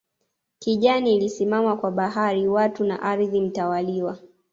[0.59, 4.17] Kijani ilisimama kwa bahari watu na ardhi mtawaliwa